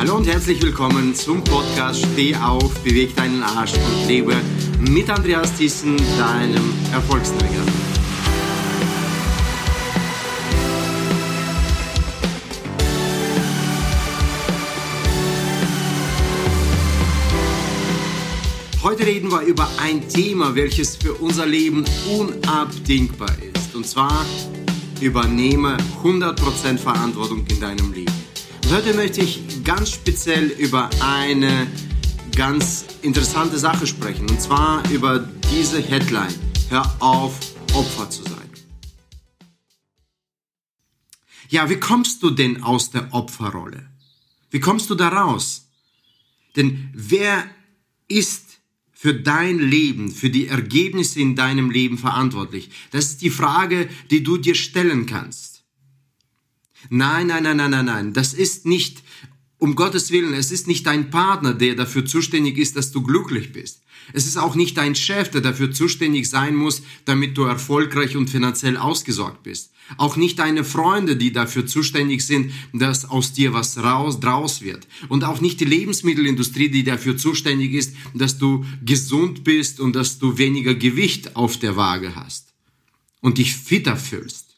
Hallo 0.00 0.16
und 0.16 0.26
herzlich 0.26 0.62
willkommen 0.62 1.14
zum 1.14 1.44
Podcast 1.44 2.00
Steh 2.00 2.34
auf, 2.34 2.72
beweg 2.82 3.14
deinen 3.16 3.42
Arsch 3.42 3.74
und 3.74 4.08
lebe 4.08 4.34
mit 4.78 5.10
Andreas 5.10 5.54
Thyssen, 5.58 5.98
deinem 6.16 6.72
Erfolgsträger. 6.90 7.62
Heute 18.82 19.04
reden 19.04 19.30
wir 19.30 19.42
über 19.42 19.68
ein 19.82 20.08
Thema, 20.08 20.54
welches 20.54 20.96
für 20.96 21.12
unser 21.12 21.44
Leben 21.44 21.84
unabdingbar 22.18 23.36
ist. 23.54 23.74
Und 23.74 23.86
zwar 23.86 24.24
übernehme 25.02 25.76
100% 26.02 26.78
Verantwortung 26.78 27.44
in 27.50 27.60
deinem 27.60 27.92
Leben. 27.92 28.29
Heute 28.70 28.94
möchte 28.94 29.20
ich 29.20 29.64
ganz 29.64 29.90
speziell 29.90 30.46
über 30.46 30.90
eine 31.00 31.66
ganz 32.36 32.84
interessante 33.02 33.58
Sache 33.58 33.84
sprechen. 33.84 34.30
Und 34.30 34.40
zwar 34.40 34.88
über 34.92 35.28
diese 35.50 35.82
Headline. 35.82 36.32
Hör 36.68 36.88
auf, 37.00 37.36
Opfer 37.74 38.08
zu 38.08 38.22
sein. 38.22 38.48
Ja, 41.48 41.68
wie 41.68 41.80
kommst 41.80 42.22
du 42.22 42.30
denn 42.30 42.62
aus 42.62 42.92
der 42.92 43.12
Opferrolle? 43.12 43.90
Wie 44.52 44.60
kommst 44.60 44.88
du 44.88 44.94
da 44.94 45.08
raus? 45.08 45.66
Denn 46.54 46.90
wer 46.94 47.44
ist 48.06 48.60
für 48.92 49.14
dein 49.14 49.58
Leben, 49.58 50.12
für 50.12 50.30
die 50.30 50.46
Ergebnisse 50.46 51.18
in 51.18 51.34
deinem 51.34 51.72
Leben 51.72 51.98
verantwortlich? 51.98 52.70
Das 52.92 53.06
ist 53.06 53.22
die 53.22 53.30
Frage, 53.30 53.88
die 54.12 54.22
du 54.22 54.36
dir 54.36 54.54
stellen 54.54 55.06
kannst. 55.06 55.49
Nein, 56.88 57.26
nein, 57.26 57.42
nein, 57.42 57.56
nein, 57.56 57.70
nein, 57.70 57.84
nein. 57.84 58.12
Das 58.12 58.32
ist 58.32 58.66
nicht, 58.66 59.02
um 59.58 59.74
Gottes 59.74 60.10
Willen, 60.10 60.34
es 60.34 60.50
ist 60.50 60.66
nicht 60.66 60.86
dein 60.86 61.10
Partner, 61.10 61.52
der 61.52 61.74
dafür 61.74 62.04
zuständig 62.06 62.58
ist, 62.58 62.76
dass 62.76 62.92
du 62.92 63.02
glücklich 63.02 63.52
bist. 63.52 63.82
Es 64.12 64.26
ist 64.26 64.36
auch 64.36 64.54
nicht 64.54 64.76
dein 64.76 64.94
Chef, 64.94 65.30
der 65.30 65.40
dafür 65.40 65.70
zuständig 65.70 66.28
sein 66.28 66.56
muss, 66.56 66.82
damit 67.04 67.36
du 67.36 67.42
erfolgreich 67.42 68.16
und 68.16 68.30
finanziell 68.30 68.76
ausgesorgt 68.76 69.42
bist. 69.42 69.72
Auch 69.96 70.16
nicht 70.16 70.38
deine 70.38 70.64
Freunde, 70.64 71.16
die 71.16 71.32
dafür 71.32 71.66
zuständig 71.66 72.24
sind, 72.24 72.52
dass 72.72 73.08
aus 73.08 73.32
dir 73.32 73.52
was 73.52 73.78
raus, 73.78 74.20
draus 74.20 74.62
wird. 74.62 74.86
Und 75.08 75.24
auch 75.24 75.40
nicht 75.40 75.60
die 75.60 75.64
Lebensmittelindustrie, 75.64 76.70
die 76.70 76.84
dafür 76.84 77.16
zuständig 77.16 77.72
ist, 77.72 77.94
dass 78.14 78.38
du 78.38 78.64
gesund 78.84 79.42
bist 79.42 79.80
und 79.80 79.96
dass 79.96 80.18
du 80.18 80.38
weniger 80.38 80.74
Gewicht 80.74 81.34
auf 81.36 81.58
der 81.58 81.76
Waage 81.76 82.14
hast. 82.14 82.52
Und 83.20 83.38
dich 83.38 83.54
fitter 83.54 83.96
fühlst. 83.96 84.56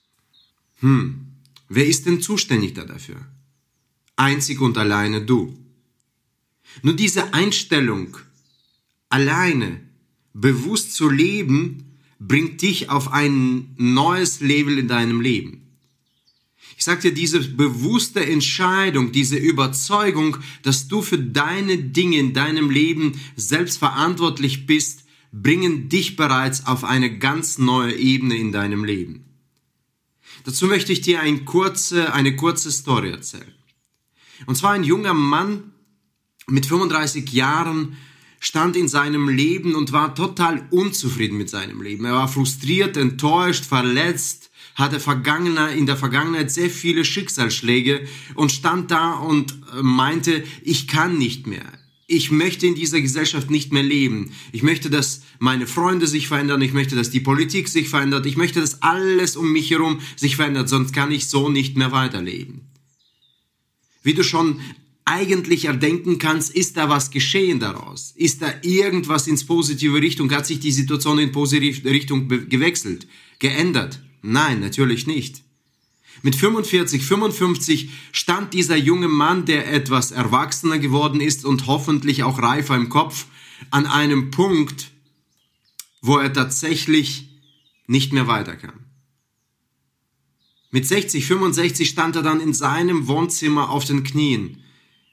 Hm, 0.80 1.31
wer 1.74 1.86
ist 1.86 2.06
denn 2.06 2.20
zuständig 2.20 2.74
da 2.74 2.84
dafür? 2.84 3.26
Einzig 4.16 4.60
und 4.60 4.78
alleine 4.78 5.22
du. 5.22 5.58
Nur 6.82 6.94
diese 6.94 7.34
Einstellung, 7.34 8.16
alleine, 9.08 9.80
bewusst 10.32 10.94
zu 10.94 11.10
leben, 11.10 11.98
bringt 12.18 12.62
dich 12.62 12.88
auf 12.88 13.12
ein 13.12 13.74
neues 13.76 14.40
Level 14.40 14.78
in 14.78 14.88
deinem 14.88 15.20
Leben. 15.20 15.62
Ich 16.76 16.84
sage 16.84 17.02
dir, 17.02 17.14
diese 17.14 17.40
bewusste 17.40 18.24
Entscheidung, 18.24 19.12
diese 19.12 19.36
Überzeugung, 19.36 20.38
dass 20.62 20.88
du 20.88 21.02
für 21.02 21.18
deine 21.18 21.78
Dinge 21.78 22.18
in 22.18 22.32
deinem 22.32 22.70
Leben 22.70 23.20
selbst 23.36 23.78
verantwortlich 23.78 24.66
bist, 24.66 25.04
bringen 25.32 25.88
dich 25.88 26.16
bereits 26.16 26.66
auf 26.66 26.84
eine 26.84 27.18
ganz 27.18 27.58
neue 27.58 27.94
Ebene 27.94 28.36
in 28.36 28.52
deinem 28.52 28.84
Leben. 28.84 29.24
Dazu 30.44 30.66
möchte 30.66 30.92
ich 30.92 31.00
dir 31.00 31.20
ein 31.20 31.44
kurze, 31.44 32.12
eine 32.12 32.36
kurze 32.36 32.70
Story 32.70 33.10
erzählen. 33.10 33.52
Und 34.46 34.56
zwar 34.56 34.72
ein 34.72 34.84
junger 34.84 35.14
Mann 35.14 35.72
mit 36.46 36.66
35 36.66 37.32
Jahren 37.32 37.96
stand 38.40 38.76
in 38.76 38.88
seinem 38.88 39.28
Leben 39.28 39.76
und 39.76 39.92
war 39.92 40.16
total 40.16 40.66
unzufrieden 40.70 41.38
mit 41.38 41.48
seinem 41.48 41.80
Leben. 41.80 42.04
Er 42.04 42.14
war 42.14 42.28
frustriert, 42.28 42.96
enttäuscht, 42.96 43.64
verletzt, 43.64 44.50
hatte 44.74 44.96
in 45.77 45.86
der 45.86 45.96
Vergangenheit 45.96 46.50
sehr 46.50 46.70
viele 46.70 47.05
Schicksalsschläge 47.05 48.06
und 48.34 48.50
stand 48.50 48.90
da 48.90 49.12
und 49.12 49.52
äh, 49.52 49.83
meinte, 49.83 50.42
ich 50.62 50.88
kann 50.88 51.18
nicht 51.18 51.46
mehr. 51.46 51.81
Ich 52.12 52.30
möchte 52.30 52.67
in 52.67 52.74
dieser 52.74 53.00
Gesellschaft 53.00 53.50
nicht 53.50 53.73
mehr 53.73 53.83
leben. 53.83 54.33
Ich 54.52 54.62
möchte, 54.62 54.90
dass 54.90 55.23
meine 55.39 55.67
Freunde 55.67 56.06
sich 56.06 56.28
verändern. 56.28 56.61
Ich 56.61 56.74
möchte, 56.74 56.95
dass 56.95 57.08
die 57.08 57.20
Politik 57.20 57.68
sich 57.68 57.89
verändert. 57.89 58.27
Ich 58.27 58.36
möchte, 58.36 58.61
dass 58.61 58.83
alles 58.83 59.34
um 59.34 59.50
mich 59.50 59.70
herum 59.70 59.98
sich 60.14 60.36
verändert. 60.36 60.68
Sonst 60.68 60.92
kann 60.92 61.11
ich 61.11 61.28
so 61.28 61.48
nicht 61.48 61.78
mehr 61.78 61.90
weiterleben. 61.90 62.68
Wie 64.02 64.12
du 64.12 64.23
schon 64.24 64.61
eigentlich 65.06 65.64
erdenken 65.64 66.18
kannst, 66.18 66.55
ist 66.55 66.77
da 66.77 66.90
was 66.90 67.11
geschehen 67.11 67.61
daraus? 67.61 68.12
Ist 68.14 68.42
da 68.42 68.52
irgendwas 68.61 69.27
ins 69.27 69.46
positive 69.46 70.02
Richtung? 70.02 70.30
Hat 70.33 70.46
sich 70.46 70.61
die 70.61 70.70
Situation 70.70 71.18
in 71.18 71.33
positive 71.33 71.89
Richtung 71.89 72.29
gewechselt, 72.29 73.06
geändert? 73.39 74.02
Nein, 74.20 74.61
natürlich 74.61 75.06
nicht. 75.06 75.44
Mit 76.20 76.36
45, 76.36 77.05
55 77.05 77.90
stand 78.12 78.52
dieser 78.55 78.77
junge 78.77 79.08
Mann, 79.08 79.45
der 79.46 79.73
etwas 79.73 80.11
erwachsener 80.11 80.78
geworden 80.78 81.20
ist 81.20 81.45
und 81.45 81.67
hoffentlich 81.67 82.23
auch 82.23 82.39
reifer 82.39 82.77
im 82.77 82.89
Kopf, 82.89 83.27
an 83.70 83.86
einem 83.86 84.30
Punkt, 84.30 84.90
wo 86.00 86.18
er 86.18 86.33
tatsächlich 86.33 87.28
nicht 87.86 88.12
mehr 88.12 88.27
weiterkam. 88.27 88.83
Mit 90.70 90.86
60, 90.86 91.27
65 91.27 91.89
stand 91.89 92.17
er 92.17 92.23
dann 92.23 92.40
in 92.40 92.55
seinem 92.55 93.06
Wohnzimmer 93.06 93.70
auf 93.70 93.84
den 93.84 94.05
Knien 94.05 94.62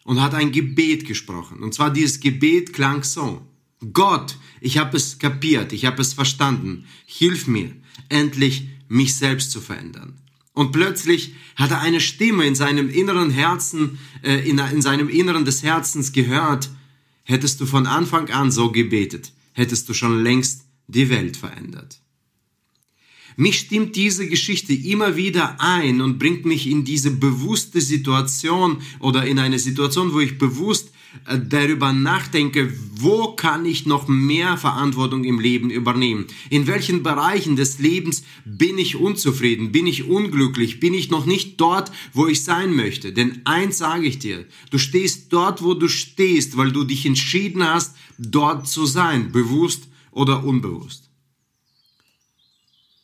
und 0.03 0.21
hat 0.21 0.33
ein 0.33 0.51
Gebet 0.51 1.05
gesprochen. 1.05 1.61
Und 1.61 1.73
zwar 1.73 1.91
dieses 1.91 2.19
Gebet 2.19 2.73
klang 2.73 3.03
so. 3.03 3.45
Gott, 3.93 4.37
ich 4.61 4.77
habe 4.77 4.97
es 4.97 5.19
kapiert, 5.19 5.73
ich 5.73 5.85
habe 5.85 6.01
es 6.01 6.13
verstanden. 6.13 6.85
Hilf 7.05 7.47
mir, 7.47 7.75
endlich 8.07 8.67
mich 8.87 9.15
selbst 9.15 9.51
zu 9.51 9.61
verändern. 9.61 10.19
Und 10.59 10.73
plötzlich 10.73 11.35
hat 11.55 11.71
er 11.71 11.79
eine 11.79 12.01
Stimme 12.01 12.45
in 12.45 12.53
seinem 12.53 12.89
inneren 12.89 13.29
Herzen, 13.29 13.97
äh, 14.23 14.45
in, 14.45 14.59
in 14.59 14.81
seinem 14.81 15.07
Inneren 15.07 15.45
des 15.45 15.63
Herzens 15.63 16.11
gehört. 16.11 16.69
Hättest 17.23 17.61
du 17.61 17.65
von 17.65 17.87
Anfang 17.87 18.29
an 18.29 18.51
so 18.51 18.69
gebetet, 18.69 19.31
hättest 19.53 19.87
du 19.87 19.93
schon 19.93 20.21
längst 20.21 20.65
die 20.87 21.09
Welt 21.09 21.37
verändert. 21.37 22.01
Mich 23.37 23.57
stimmt 23.57 23.95
diese 23.95 24.27
Geschichte 24.27 24.73
immer 24.73 25.15
wieder 25.15 25.61
ein 25.61 26.01
und 26.01 26.19
bringt 26.19 26.43
mich 26.43 26.67
in 26.67 26.83
diese 26.83 27.11
bewusste 27.11 27.79
Situation 27.79 28.81
oder 28.99 29.25
in 29.25 29.39
eine 29.39 29.59
Situation, 29.59 30.11
wo 30.11 30.19
ich 30.19 30.39
bewusst 30.39 30.91
darüber 31.25 31.93
nachdenke, 31.93 32.73
wo 32.95 33.33
kann 33.33 33.65
ich 33.65 33.85
noch 33.85 34.07
mehr 34.07 34.57
Verantwortung 34.57 35.23
im 35.23 35.39
Leben 35.39 35.69
übernehmen? 35.69 36.27
In 36.49 36.67
welchen 36.67 37.03
Bereichen 37.03 37.55
des 37.55 37.79
Lebens 37.79 38.23
bin 38.45 38.77
ich 38.77 38.95
unzufrieden? 38.95 39.71
Bin 39.71 39.87
ich 39.87 40.05
unglücklich? 40.05 40.79
Bin 40.79 40.93
ich 40.93 41.09
noch 41.09 41.25
nicht 41.25 41.59
dort, 41.59 41.91
wo 42.13 42.27
ich 42.27 42.43
sein 42.43 42.75
möchte? 42.75 43.13
Denn 43.13 43.41
eins 43.45 43.77
sage 43.77 44.05
ich 44.05 44.19
dir, 44.19 44.45
du 44.69 44.77
stehst 44.77 45.31
dort, 45.33 45.63
wo 45.63 45.73
du 45.73 45.87
stehst, 45.87 46.57
weil 46.57 46.71
du 46.71 46.83
dich 46.83 47.05
entschieden 47.05 47.63
hast, 47.63 47.95
dort 48.17 48.67
zu 48.67 48.85
sein, 48.85 49.31
bewusst 49.31 49.87
oder 50.11 50.43
unbewusst. 50.43 51.09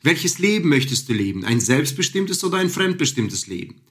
Welches 0.03 0.38
Leben 0.38 0.69
möchtest 0.69 1.09
du 1.09 1.13
leben? 1.13 1.44
Ein 1.45 1.59
selbstbestimmtes 1.59 2.44
oder 2.44 2.57
ein 2.57 2.69
fremdbestimmtes 2.69 3.47
Leben? 3.47 3.81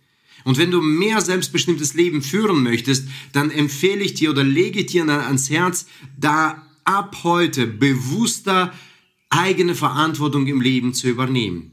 Und 0.45 0.59
wenn 0.59 0.71
du 0.71 0.81
mehr 0.81 1.21
selbstbestimmtes 1.21 1.95
Leben 1.95 2.23
führen 2.23 2.63
möchtest, 2.63 3.09
dann 3.33 3.51
empfehle 3.51 4.05
ich 4.05 4.15
dir 4.15 4.31
oder 4.31 4.45
lege 4.45 4.85
dir 4.85 5.09
ans 5.09 5.51
Herz, 5.51 5.87
da 6.19 6.67
ab 6.85 7.17
heute 7.25 7.67
bewusster 7.67 8.73
eigene 9.31 9.75
Verantwortung 9.75 10.47
im 10.47 10.61
Leben 10.61 10.95
zu 10.95 11.09
übernehmen. 11.09 11.73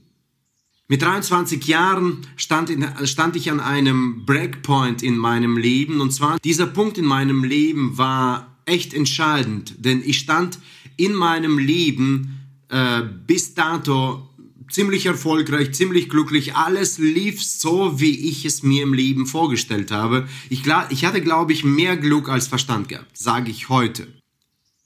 Mit 0.88 1.04
23 1.04 1.66
Jahren 1.68 2.28
stand, 2.36 2.70
in, 2.70 2.86
stand 3.06 3.36
ich 3.36 3.50
an 3.50 3.60
einem 3.60 4.26
Breakpoint 4.26 5.04
in 5.04 5.18
meinem 5.18 5.58
Leben 5.58 6.02
und 6.02 6.12
zwar 6.12 6.38
dieser 6.40 6.66
Punkt 6.66 6.98
in 6.98 7.06
meinem 7.06 7.44
Leben 7.44 7.98
war 7.98 8.58
echt 8.66 8.94
entscheidend, 8.94 9.76
denn 9.86 10.02
ich 10.06 10.20
stand 10.20 10.60
in 10.98 11.14
meinem 11.14 11.58
Leben 11.60 12.40
äh, 12.68 13.04
bis 13.26 13.54
dato 13.54 14.30
ziemlich 14.74 15.06
erfolgreich, 15.06 15.74
ziemlich 15.74 16.10
glücklich. 16.10 16.56
Alles 16.56 16.98
lief 16.98 17.44
so, 17.44 18.00
wie 18.00 18.30
ich 18.30 18.46
es 18.46 18.64
mir 18.64 18.84
im 18.84 18.94
Leben 18.94 19.26
vorgestellt 19.26 19.92
habe. 19.92 20.28
Ich, 20.50 20.64
ich 20.90 21.06
hatte, 21.06 21.22
glaube 21.22 21.54
ich, 21.54 21.64
mehr 21.64 21.98
Glück 21.98 22.30
als 22.30 22.48
Verstand 22.48 22.90
gehabt, 22.90 23.18
sage 23.18 23.52
ich 23.52 23.70
heute. 23.70 24.08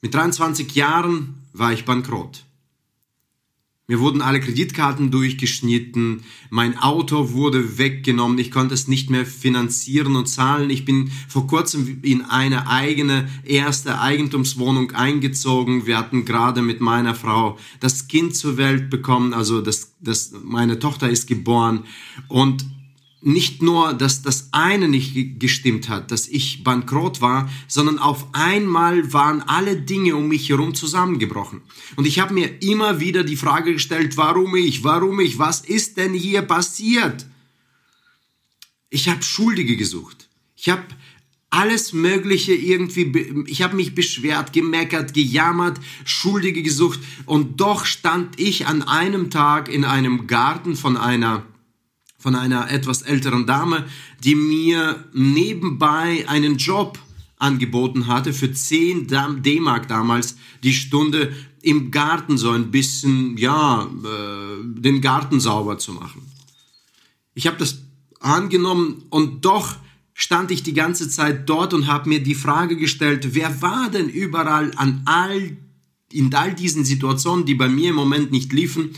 Mit 0.02 0.14
23 0.14 0.74
Jahren 0.76 1.36
war 1.54 1.74
ich 1.74 1.86
bankrott. 1.86 2.45
Mir 3.88 4.00
wurden 4.00 4.24
alle 4.24 4.40
Kreditkarten 4.40 5.12
durchgeschnitten, 5.12 6.24
mein 6.50 6.76
Auto 6.80 7.34
wurde 7.34 7.78
weggenommen, 7.78 8.40
ich 8.40 8.50
konnte 8.50 8.74
es 8.74 8.88
nicht 8.88 9.12
mehr 9.12 9.28
finanzieren 9.28 10.16
und 10.16 10.26
zahlen. 10.26 10.72
Ich 10.72 10.86
bin 10.86 11.12
vor 11.28 11.46
kurzem 11.46 12.00
in 12.02 12.24
eine 12.24 12.68
eigene 12.68 13.30
erste 13.44 14.02
Eigentumswohnung 14.02 14.94
eingezogen. 14.94 15.86
Wir 15.86 16.00
hatten 16.00 16.26
gerade 16.26 16.64
mit 16.64 16.82
meiner 16.82 17.14
Frau 17.14 17.60
das 17.80 18.08
Kind 18.08 18.36
zur 18.36 18.58
Welt 18.58 18.90
bekommen, 18.90 19.36
also 19.36 19.62
das, 19.62 19.94
das, 20.00 20.34
meine 20.44 20.80
Tochter 20.80 21.08
ist 21.08 21.28
geboren 21.28 21.84
und 22.28 22.66
nicht 23.26 23.64
nur, 23.64 23.94
dass 23.94 24.22
das 24.22 24.50
eine 24.52 24.88
nicht 24.88 25.40
gestimmt 25.40 25.90
hat, 25.90 26.12
dass 26.12 26.28
ich 26.28 26.64
bankrott 26.64 27.22
war, 27.22 27.50
sondern 27.68 27.98
auf 27.98 28.28
einmal 28.34 29.14
waren 29.14 29.42
alle 29.42 29.78
Dinge 29.78 30.16
um 30.16 30.28
mich 30.28 30.48
herum 30.48 30.76
zusammengebrochen. 30.76 31.62
Und 31.96 32.06
ich 32.06 32.20
habe 32.20 32.36
mir 32.36 32.62
immer 32.62 33.00
wieder 33.00 33.24
die 33.24 33.36
Frage 33.36 33.74
gestellt, 33.74 34.16
warum 34.16 34.56
ich, 34.56 34.84
warum 34.84 35.20
ich, 35.20 35.40
was 35.40 35.62
ist 35.62 35.98
denn 35.98 36.14
hier 36.14 36.44
passiert? 36.44 37.26
Ich 38.92 39.10
habe 39.10 39.24
Schuldige 39.24 39.76
gesucht. 39.76 40.30
Ich 40.56 40.70
habe 40.70 40.84
alles 41.50 41.94
Mögliche 41.94 42.54
irgendwie, 42.54 43.46
ich 43.48 43.64
habe 43.64 43.76
mich 43.76 43.96
beschwert, 43.96 44.54
gemeckert, 44.54 45.16
gejammert, 45.16 45.80
Schuldige 46.04 46.62
gesucht 46.62 47.00
und 47.26 47.60
doch 47.60 47.86
stand 47.86 48.40
ich 48.40 48.68
an 48.68 48.84
einem 48.84 49.32
Tag 49.32 49.68
in 49.68 49.84
einem 49.84 50.28
Garten 50.28 50.76
von 50.76 50.96
einer 50.96 51.44
von 52.26 52.34
einer 52.34 52.72
etwas 52.72 53.04
älteren 53.04 53.46
Dame, 53.46 53.86
die 54.24 54.34
mir 54.34 55.06
nebenbei 55.14 56.26
einen 56.28 56.58
Job 56.58 56.98
angeboten 57.38 58.08
hatte 58.08 58.34
für 58.34 58.52
10 58.52 59.06
D-Mark 59.44 59.88
damals 59.88 60.36
die 60.64 60.74
Stunde 60.74 61.32
im 61.62 61.92
Garten 61.92 62.40
so 62.40 62.50
ein 62.50 62.72
bisschen, 62.72 63.38
ja, 63.38 63.84
äh, 63.84 64.64
den 64.64 65.02
Garten 65.02 65.40
sauber 65.40 65.78
zu 65.78 65.94
machen. 65.94 66.24
Ich 67.36 67.46
habe 67.46 67.58
das 67.58 67.84
angenommen 68.20 69.04
und 69.12 69.46
doch 69.46 69.76
stand 70.16 70.50
ich 70.50 70.64
die 70.64 70.74
ganze 70.74 71.08
Zeit 71.10 71.48
dort 71.48 71.76
und 71.76 71.86
habe 71.86 72.10
mir 72.10 72.24
die 72.24 72.34
Frage 72.34 72.76
gestellt, 72.76 73.36
wer 73.36 73.62
war 73.62 73.92
denn 73.92 74.10
überall 74.10 74.72
an 74.78 75.04
all 75.06 75.58
in 76.12 76.34
all 76.34 76.56
diesen 76.56 76.86
Situationen, 76.86 77.46
die 77.46 77.54
bei 77.54 77.70
mir 77.70 77.90
im 77.90 77.96
Moment 77.96 78.32
nicht 78.32 78.52
liefen, 78.52 78.96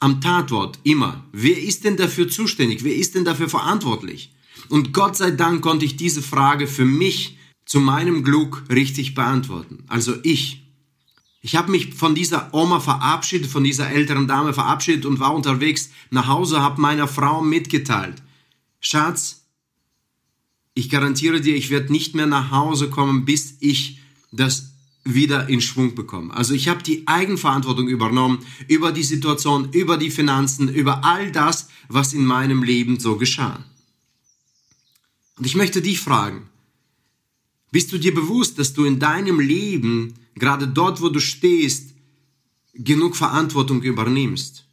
am 0.00 0.20
Tatort 0.20 0.78
immer. 0.82 1.24
Wer 1.32 1.62
ist 1.62 1.84
denn 1.84 1.96
dafür 1.96 2.28
zuständig? 2.28 2.82
Wer 2.82 2.96
ist 2.96 3.14
denn 3.14 3.24
dafür 3.24 3.48
verantwortlich? 3.48 4.32
Und 4.68 4.92
Gott 4.92 5.16
sei 5.16 5.30
Dank 5.30 5.62
konnte 5.62 5.84
ich 5.84 5.96
diese 5.96 6.22
Frage 6.22 6.66
für 6.66 6.84
mich 6.84 7.38
zu 7.66 7.80
meinem 7.80 8.24
Glück 8.24 8.64
richtig 8.70 9.14
beantworten. 9.14 9.84
Also 9.86 10.14
ich. 10.22 10.56
Ich 11.42 11.56
habe 11.56 11.70
mich 11.70 11.94
von 11.94 12.14
dieser 12.14 12.52
Oma 12.52 12.80
verabschiedet, 12.80 13.50
von 13.50 13.64
dieser 13.64 13.88
älteren 13.90 14.28
Dame 14.28 14.52
verabschiedet 14.52 15.06
und 15.06 15.20
war 15.20 15.34
unterwegs 15.34 15.90
nach 16.10 16.26
Hause, 16.26 16.60
habe 16.60 16.82
meiner 16.82 17.08
Frau 17.08 17.40
mitgeteilt. 17.40 18.22
Schatz, 18.78 19.46
ich 20.74 20.90
garantiere 20.90 21.40
dir, 21.40 21.56
ich 21.56 21.70
werde 21.70 21.92
nicht 21.92 22.14
mehr 22.14 22.26
nach 22.26 22.50
Hause 22.50 22.90
kommen, 22.90 23.24
bis 23.24 23.56
ich 23.60 24.00
das 24.32 24.69
wieder 25.04 25.48
in 25.48 25.60
Schwung 25.60 25.94
bekommen. 25.94 26.30
Also 26.30 26.54
ich 26.54 26.68
habe 26.68 26.82
die 26.82 27.06
Eigenverantwortung 27.06 27.88
übernommen 27.88 28.40
über 28.68 28.92
die 28.92 29.02
Situation, 29.02 29.70
über 29.72 29.96
die 29.96 30.10
Finanzen, 30.10 30.68
über 30.68 31.04
all 31.04 31.32
das, 31.32 31.68
was 31.88 32.12
in 32.12 32.24
meinem 32.24 32.62
Leben 32.62 33.00
so 33.00 33.16
geschah. 33.16 33.64
Und 35.36 35.46
ich 35.46 35.54
möchte 35.54 35.80
dich 35.80 36.00
fragen, 36.00 36.48
bist 37.72 37.92
du 37.92 37.98
dir 37.98 38.14
bewusst, 38.14 38.58
dass 38.58 38.74
du 38.74 38.84
in 38.84 38.98
deinem 38.98 39.40
Leben, 39.40 40.14
gerade 40.34 40.68
dort, 40.68 41.00
wo 41.00 41.08
du 41.08 41.20
stehst, 41.20 41.94
genug 42.74 43.16
Verantwortung 43.16 43.82
übernimmst? 43.82 44.66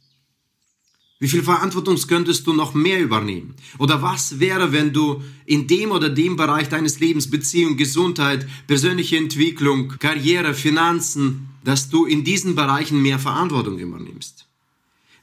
Wie 1.20 1.28
viel 1.28 1.42
Verantwortung 1.42 1.96
könntest 2.06 2.46
du 2.46 2.52
noch 2.52 2.74
mehr 2.74 3.00
übernehmen? 3.00 3.54
Oder 3.78 4.02
was 4.02 4.38
wäre, 4.38 4.72
wenn 4.72 4.92
du 4.92 5.20
in 5.46 5.66
dem 5.66 5.90
oder 5.90 6.10
dem 6.10 6.36
Bereich 6.36 6.68
deines 6.68 7.00
Lebens, 7.00 7.28
Beziehung, 7.28 7.76
Gesundheit, 7.76 8.46
persönliche 8.68 9.16
Entwicklung, 9.16 9.88
Karriere, 9.98 10.54
Finanzen, 10.54 11.48
dass 11.64 11.88
du 11.88 12.04
in 12.04 12.22
diesen 12.22 12.54
Bereichen 12.54 13.02
mehr 13.02 13.18
Verantwortung 13.18 13.78
übernimmst? 13.80 14.46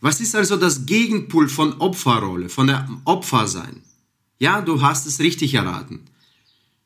Was 0.01 0.19
ist 0.19 0.36
also 0.36 0.57
das 0.57 0.86
Gegenpol 0.86 1.47
von 1.47 1.80
Opferrolle, 1.80 2.50
von 2.50 2.68
der 2.68 2.89
Opfersein? 3.06 3.81
Ja, 4.38 4.59
du 4.59 4.81
hast 4.81 5.07
es 5.07 5.19
richtig 5.19 5.53
erraten. 5.53 6.01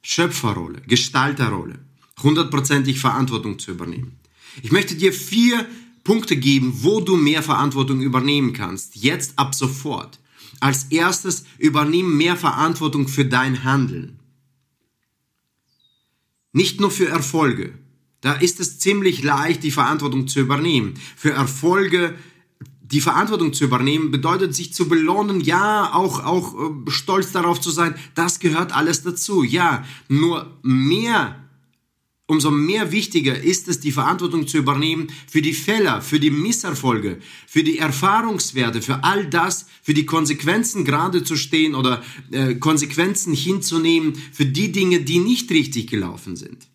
Schöpferrolle, 0.03 0.81
Gestalterrolle, 0.87 1.79
hundertprozentig 2.21 2.99
Verantwortung 2.99 3.57
zu 3.57 3.71
übernehmen. 3.71 4.19
Ich 4.61 4.71
möchte 4.71 4.95
dir 4.95 5.13
vier 5.13 5.67
Punkte 6.09 6.37
geben, 6.37 6.73
wo 6.81 7.01
du 7.01 7.17
mehr 7.17 7.43
Verantwortung 7.43 8.01
übernehmen 8.01 8.51
kannst. 8.51 8.95
Jetzt 8.95 9.37
ab 9.37 9.53
sofort. 9.53 10.19
Als 10.59 10.85
erstes 10.85 11.45
übernimm 11.59 12.17
mehr 12.17 12.35
Verantwortung 12.35 13.07
für 13.07 13.25
dein 13.25 13.63
Handeln. 13.63 14.17
Nicht 16.51 16.81
nur 16.81 16.89
für 16.89 17.07
Erfolge. 17.07 17.77
Da 18.21 18.33
ist 18.33 18.59
es 18.59 18.79
ziemlich 18.79 19.21
leicht, 19.21 19.61
die 19.61 19.69
Verantwortung 19.69 20.27
zu 20.27 20.39
übernehmen. 20.39 20.95
Für 21.15 21.29
Erfolge 21.29 22.15
die 22.81 23.01
Verantwortung 23.01 23.53
zu 23.53 23.65
übernehmen 23.65 24.09
bedeutet, 24.09 24.55
sich 24.55 24.73
zu 24.73 24.89
belohnen, 24.89 25.41
ja, 25.41 25.93
auch, 25.93 26.25
auch 26.25 26.55
äh, 26.55 26.89
stolz 26.89 27.33
darauf 27.33 27.61
zu 27.61 27.69
sein, 27.69 27.93
das 28.15 28.39
gehört 28.39 28.75
alles 28.75 29.03
dazu, 29.03 29.43
ja. 29.43 29.85
Nur 30.07 30.57
mehr 30.63 31.35
umso 32.29 32.51
mehr 32.51 32.91
wichtiger 32.91 33.41
ist 33.41 33.67
es, 33.67 33.79
die 33.79 33.91
Verantwortung 33.91 34.47
zu 34.47 34.59
übernehmen 34.59 35.07
für 35.27 35.41
die 35.41 35.53
Fehler, 35.53 35.99
für 36.03 36.19
die 36.19 36.29
Misserfolge, 36.29 37.17
für 37.47 37.63
die 37.63 37.79
Erfahrungswerte, 37.79 38.83
für 38.83 39.03
all 39.03 39.25
das, 39.25 39.65
für 39.81 39.95
die 39.95 40.05
Konsequenzen 40.05 40.85
gerade 40.85 41.23
zu 41.23 41.35
stehen 41.35 41.73
oder 41.73 42.03
äh, 42.29 42.53
Konsequenzen 42.53 43.33
hinzunehmen 43.33 44.13
für 44.31 44.45
die 44.45 44.71
Dinge, 44.71 45.01
die 45.01 45.17
nicht 45.17 45.49
richtig 45.49 45.87
gelaufen 45.87 46.35
sind. 46.35 46.67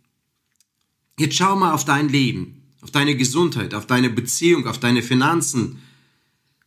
Jetzt 1.20 1.36
schau 1.36 1.54
mal 1.54 1.72
auf 1.72 1.84
dein 1.84 2.08
Leben, 2.08 2.62
auf 2.80 2.90
deine 2.90 3.16
Gesundheit, 3.16 3.74
auf 3.74 3.86
deine 3.86 4.10
Beziehung, 4.10 4.66
auf 4.66 4.80
deine 4.80 5.02
Finanzen 5.02 5.78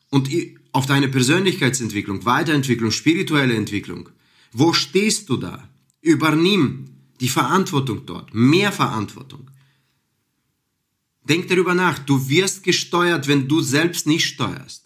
und 0.10 0.30
auf 0.72 0.86
deine 0.86 1.10
Persönlichkeitsentwicklung, 1.10 2.24
Weiterentwicklung, 2.24 2.92
spirituelle 2.92 3.56
Entwicklung. 3.56 4.08
Wo 4.54 4.72
stehst 4.72 5.28
du 5.28 5.36
da? 5.36 5.68
Übernimm 6.00 6.97
die 7.20 7.30
Verantwortung 7.30 8.06
dort, 8.06 8.34
mehr 8.34 8.72
Verantwortung. 8.72 9.50
Denk 11.24 11.48
darüber 11.48 11.74
nach, 11.74 12.00
du 12.00 12.30
wirst 12.30 12.64
gesteuert, 12.64 13.28
wenn 13.28 13.48
du 13.48 13.62
selbst 13.62 14.08
nicht 14.08 14.26
steuerst. 14.26 14.86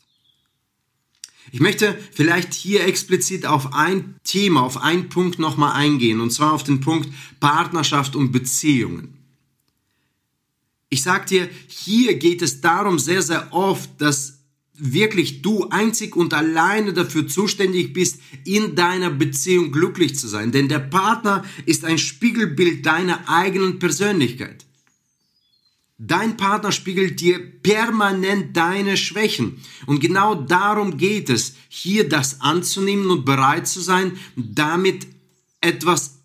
Ich 1.52 1.60
möchte 1.60 2.00
vielleicht 2.14 2.54
hier 2.54 2.86
explizit 2.86 3.46
auf 3.46 3.74
ein 3.74 4.16
Thema, 4.24 4.62
auf 4.62 4.78
einen 4.78 5.10
Punkt 5.10 5.38
nochmal 5.38 5.74
eingehen, 5.74 6.22
und 6.22 6.32
zwar 6.32 6.54
auf 6.54 6.64
den 6.64 6.80
Punkt 6.80 7.10
Partnerschaft 7.40 8.16
und 8.16 8.32
Beziehungen. 8.32 9.18
Ich 10.90 11.04
sag 11.04 11.28
dir, 11.28 11.50
hier 11.68 12.16
geht 12.16 12.42
es 12.42 12.62
darum 12.62 13.00
sehr, 13.00 13.22
sehr 13.22 13.54
oft, 13.54 13.90
dass 14.00 14.41
wirklich 14.84 15.44
du 15.44 15.70
einzig 15.70 16.16
und 16.16 16.34
alleine 16.34 16.92
dafür 16.92 17.28
zuständig 17.28 17.94
bist, 17.94 18.20
in 18.46 18.76
deiner 18.76 19.12
Beziehung 19.12 19.72
glücklich 19.72 20.18
zu 20.18 20.28
sein. 20.28 20.52
Denn 20.52 20.68
der 20.68 20.80
Partner 20.80 21.46
ist 21.68 21.86
ein 21.86 22.00
Spiegelbild 22.00 22.84
deiner 22.86 23.30
eigenen 23.30 23.78
Persönlichkeit. 23.78 24.66
Dein 26.00 26.36
Partner 26.36 26.72
spiegelt 26.72 27.22
dir 27.22 27.38
permanent 27.62 28.58
deine 28.58 28.98
Schwächen. 28.98 29.60
Und 29.86 30.00
genau 30.00 30.34
darum 30.34 30.98
geht 30.98 31.30
es, 31.30 31.54
hier 31.70 32.10
das 32.10 32.42
anzunehmen 32.42 33.12
und 33.12 33.24
bereit 33.24 33.68
zu 33.68 33.82
sein, 33.82 34.14
damit 34.36 35.06
etwas 35.62 36.22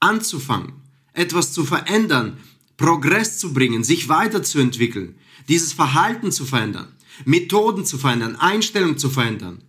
anzufangen, 0.00 0.72
etwas 1.12 1.52
zu 1.52 1.66
verändern, 1.66 2.38
Progress 2.80 3.36
zu 3.36 3.52
bringen, 3.52 3.84
sich 3.84 4.08
weiterzuentwickeln, 4.08 5.14
dieses 5.50 5.74
Verhalten 5.74 6.32
zu 6.32 6.46
verändern. 6.46 6.88
Methoden 7.26 7.84
zu 7.84 7.98
verändern, 7.98 8.36
Einstellungen 8.36 8.96
zu 8.96 9.10
verändern. 9.10 9.62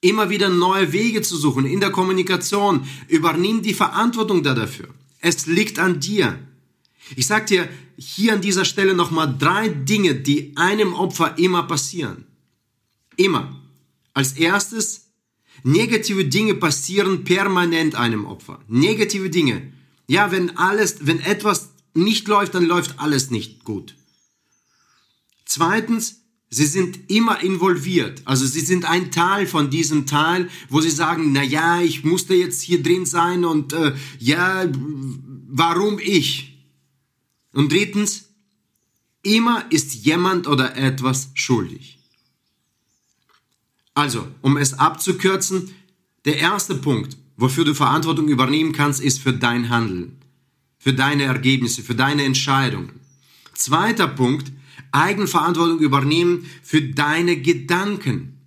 Immer 0.00 0.30
wieder 0.30 0.48
neue 0.48 0.92
Wege 0.92 1.22
zu 1.22 1.36
suchen 1.36 1.66
in 1.66 1.80
der 1.80 1.90
Kommunikation. 1.90 2.86
Übernimm 3.08 3.62
die 3.62 3.74
Verantwortung 3.74 4.44
da 4.44 4.54
dafür. 4.54 4.86
Es 5.18 5.46
liegt 5.46 5.80
an 5.80 5.98
dir. 5.98 6.38
Ich 7.16 7.26
sag 7.26 7.48
dir 7.48 7.68
hier 7.96 8.34
an 8.34 8.40
dieser 8.40 8.64
Stelle 8.64 8.94
nochmal 8.94 9.36
drei 9.36 9.68
Dinge, 9.68 10.14
die 10.14 10.56
einem 10.56 10.92
Opfer 10.92 11.36
immer 11.36 11.64
passieren. 11.64 12.26
Immer. 13.16 13.60
Als 14.14 14.34
erstes, 14.34 15.08
negative 15.64 16.26
Dinge 16.26 16.54
passieren 16.54 17.24
permanent 17.24 17.96
einem 17.96 18.24
Opfer. 18.24 18.60
Negative 18.68 19.30
Dinge. 19.30 19.72
Ja, 20.06 20.30
wenn 20.30 20.56
alles, 20.56 20.98
wenn 21.00 21.18
etwas 21.18 21.70
nicht 21.94 22.28
läuft, 22.28 22.54
dann 22.54 22.64
läuft 22.64 22.98
alles 22.98 23.30
nicht 23.30 23.64
gut. 23.64 23.94
Zweitens, 25.44 26.20
Sie 26.52 26.66
sind 26.66 27.08
immer 27.08 27.40
involviert. 27.42 28.22
Also 28.24 28.44
sie 28.44 28.60
sind 28.60 28.84
ein 28.84 29.12
Teil 29.12 29.46
von 29.46 29.70
diesem 29.70 30.06
Teil, 30.06 30.50
wo 30.68 30.80
sie 30.80 30.90
sagen, 30.90 31.30
na 31.30 31.44
ja, 31.44 31.80
ich 31.80 32.02
musste 32.02 32.34
jetzt 32.34 32.60
hier 32.60 32.82
drin 32.82 33.06
sein 33.06 33.44
und 33.44 33.72
äh, 33.72 33.94
ja, 34.18 34.68
warum 35.48 36.00
ich? 36.00 36.58
Und 37.52 37.70
drittens, 37.70 38.30
immer 39.22 39.64
ist 39.70 39.94
jemand 39.94 40.48
oder 40.48 40.76
etwas 40.76 41.30
schuldig. 41.34 41.98
Also, 43.94 44.26
um 44.40 44.56
es 44.56 44.74
abzukürzen, 44.74 45.72
der 46.24 46.38
erste 46.38 46.74
Punkt, 46.74 47.16
wofür 47.36 47.64
du 47.64 47.74
Verantwortung 47.74 48.28
übernehmen 48.28 48.72
kannst, 48.72 49.00
ist 49.00 49.20
für 49.20 49.32
dein 49.32 49.68
Handeln, 49.68 50.19
für 50.80 50.94
deine 50.94 51.24
Ergebnisse, 51.24 51.82
für 51.82 51.94
deine 51.94 52.24
Entscheidungen. 52.24 52.98
Zweiter 53.54 54.08
Punkt, 54.08 54.50
Eigenverantwortung 54.90 55.78
übernehmen 55.78 56.46
für 56.62 56.82
deine 56.82 57.40
Gedanken. 57.40 58.38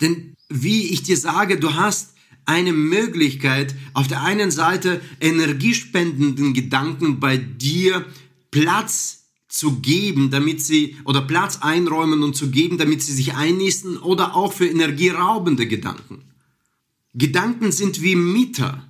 Denn 0.00 0.34
wie 0.48 0.88
ich 0.88 1.02
dir 1.02 1.16
sage, 1.16 1.58
du 1.58 1.74
hast 1.74 2.14
eine 2.44 2.72
Möglichkeit, 2.72 3.74
auf 3.94 4.06
der 4.06 4.22
einen 4.22 4.50
Seite 4.50 5.00
energiespendenden 5.20 6.52
Gedanken 6.52 7.18
bei 7.18 7.38
dir 7.38 8.04
Platz 8.50 9.24
zu 9.48 9.80
geben, 9.80 10.30
damit 10.30 10.62
sie, 10.62 10.96
oder 11.04 11.22
Platz 11.22 11.60
einräumen 11.62 12.22
und 12.22 12.36
zu 12.36 12.50
geben, 12.50 12.76
damit 12.76 13.02
sie 13.02 13.14
sich 13.14 13.34
einnisten, 13.34 13.96
oder 13.96 14.36
auch 14.36 14.52
für 14.52 14.66
energieraubende 14.66 15.66
Gedanken. 15.66 16.22
Gedanken 17.14 17.72
sind 17.72 18.02
wie 18.02 18.16
Mieter. 18.16 18.86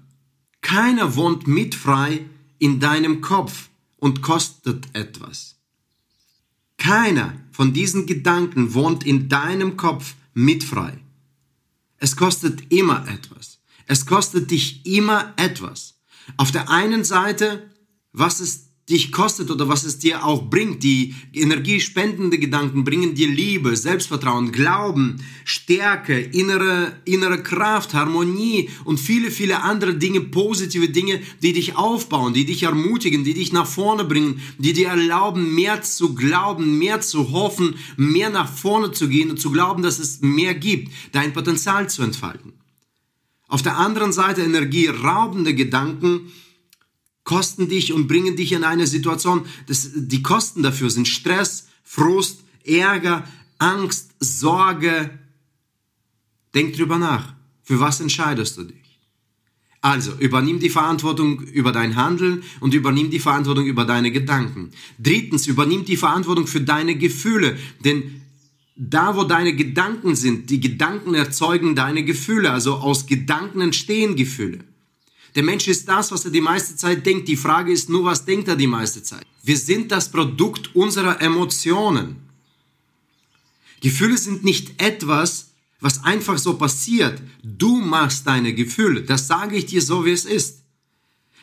Keiner 0.66 1.14
wohnt 1.14 1.46
mitfrei 1.46 2.26
in 2.58 2.80
deinem 2.80 3.20
Kopf 3.20 3.68
und 3.98 4.20
kostet 4.20 4.88
etwas. 4.94 5.54
Keiner 6.76 7.34
von 7.52 7.72
diesen 7.72 8.06
Gedanken 8.06 8.74
wohnt 8.74 9.06
in 9.06 9.28
deinem 9.28 9.76
Kopf 9.76 10.16
mitfrei. 10.34 10.98
Es 11.98 12.16
kostet 12.16 12.72
immer 12.72 13.06
etwas. 13.06 13.60
Es 13.86 14.06
kostet 14.06 14.50
dich 14.50 14.84
immer 14.84 15.34
etwas. 15.36 16.00
Auf 16.36 16.50
der 16.50 16.68
einen 16.68 17.04
Seite, 17.04 17.70
was 18.12 18.40
ist 18.40 18.65
dich 18.88 19.10
kostet 19.10 19.50
oder 19.50 19.68
was 19.68 19.84
es 19.84 19.98
dir 19.98 20.24
auch 20.24 20.48
bringt. 20.48 20.84
Die 20.84 21.14
energiespendende 21.32 22.38
Gedanken 22.38 22.84
bringen 22.84 23.14
dir 23.14 23.26
Liebe, 23.26 23.76
Selbstvertrauen, 23.76 24.52
Glauben, 24.52 25.16
Stärke, 25.44 26.18
innere, 26.18 26.92
innere 27.04 27.42
Kraft, 27.42 27.94
Harmonie 27.94 28.70
und 28.84 29.00
viele, 29.00 29.32
viele 29.32 29.62
andere 29.62 29.94
Dinge, 29.94 30.20
positive 30.20 30.88
Dinge, 30.88 31.20
die 31.42 31.52
dich 31.52 31.76
aufbauen, 31.76 32.32
die 32.32 32.44
dich 32.44 32.62
ermutigen, 32.62 33.24
die 33.24 33.34
dich 33.34 33.52
nach 33.52 33.66
vorne 33.66 34.04
bringen, 34.04 34.40
die 34.58 34.72
dir 34.72 34.88
erlauben, 34.88 35.54
mehr 35.54 35.82
zu 35.82 36.14
glauben, 36.14 36.78
mehr 36.78 37.00
zu 37.00 37.32
hoffen, 37.32 37.74
mehr 37.96 38.30
nach 38.30 38.48
vorne 38.48 38.92
zu 38.92 39.08
gehen 39.08 39.30
und 39.30 39.40
zu 39.40 39.50
glauben, 39.50 39.82
dass 39.82 39.98
es 39.98 40.20
mehr 40.20 40.54
gibt, 40.54 40.92
dein 41.10 41.32
Potenzial 41.32 41.90
zu 41.90 42.02
entfalten. 42.02 42.52
Auf 43.48 43.62
der 43.62 43.78
anderen 43.78 44.12
Seite 44.12 44.42
energieraubende 44.42 45.54
Gedanken, 45.54 46.32
kosten 47.26 47.68
dich 47.68 47.92
und 47.92 48.06
bringen 48.06 48.36
dich 48.36 48.52
in 48.52 48.64
eine 48.64 48.86
Situation, 48.86 49.44
das, 49.66 49.90
die 49.94 50.22
Kosten 50.22 50.62
dafür 50.62 50.88
sind 50.88 51.08
Stress, 51.08 51.66
Frust, 51.82 52.44
Ärger, 52.64 53.24
Angst, 53.58 54.12
Sorge. 54.20 55.10
Denk 56.54 56.74
drüber 56.74 56.98
nach. 56.98 57.34
Für 57.62 57.80
was 57.80 58.00
entscheidest 58.00 58.56
du 58.56 58.64
dich? 58.64 59.00
Also, 59.82 60.12
übernimm 60.18 60.60
die 60.60 60.70
Verantwortung 60.70 61.40
über 61.40 61.72
dein 61.72 61.96
Handeln 61.96 62.44
und 62.60 62.74
übernimm 62.74 63.10
die 63.10 63.18
Verantwortung 63.18 63.66
über 63.66 63.84
deine 63.84 64.10
Gedanken. 64.10 64.70
Drittens, 64.98 65.46
übernimm 65.46 65.84
die 65.84 65.96
Verantwortung 65.96 66.46
für 66.46 66.60
deine 66.60 66.96
Gefühle, 66.96 67.58
denn 67.84 68.22
da, 68.76 69.16
wo 69.16 69.24
deine 69.24 69.54
Gedanken 69.54 70.14
sind, 70.14 70.50
die 70.50 70.60
Gedanken 70.60 71.14
erzeugen 71.14 71.74
deine 71.74 72.04
Gefühle, 72.04 72.52
also 72.52 72.76
aus 72.76 73.06
Gedanken 73.06 73.60
entstehen 73.60 74.14
Gefühle. 74.14 74.64
Der 75.36 75.42
Mensch 75.42 75.68
ist 75.68 75.86
das, 75.86 76.10
was 76.10 76.24
er 76.24 76.30
die 76.30 76.40
meiste 76.40 76.76
Zeit 76.76 77.04
denkt. 77.04 77.28
Die 77.28 77.36
Frage 77.36 77.70
ist 77.70 77.90
nur, 77.90 78.04
was 78.04 78.24
denkt 78.24 78.48
er 78.48 78.56
die 78.56 78.66
meiste 78.66 79.02
Zeit? 79.02 79.24
Wir 79.42 79.58
sind 79.58 79.92
das 79.92 80.10
Produkt 80.10 80.74
unserer 80.74 81.20
Emotionen. 81.20 82.16
Gefühle 83.82 84.16
sind 84.16 84.44
nicht 84.44 84.80
etwas, 84.82 85.50
was 85.78 86.02
einfach 86.04 86.38
so 86.38 86.56
passiert. 86.56 87.20
Du 87.42 87.76
machst 87.76 88.26
deine 88.26 88.54
Gefühle. 88.54 89.02
Das 89.02 89.26
sage 89.26 89.56
ich 89.56 89.66
dir 89.66 89.82
so, 89.82 90.06
wie 90.06 90.12
es 90.12 90.24
ist. 90.24 90.62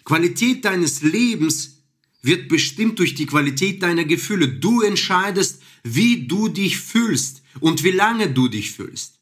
Qualität 0.03 0.65
deines 0.65 1.03
Lebens 1.03 1.83
wird 2.23 2.49
bestimmt 2.49 2.97
durch 2.97 3.13
die 3.13 3.27
Qualität 3.27 3.83
deiner 3.83 4.05
Gefühle. 4.05 4.47
Du 4.47 4.81
entscheidest, 4.81 5.61
wie 5.83 6.25
du 6.25 6.47
dich 6.47 6.79
fühlst 6.79 7.43
und 7.59 7.83
wie 7.83 7.91
lange 7.91 8.31
du 8.31 8.47
dich 8.47 8.71
fühlst. 8.71 9.19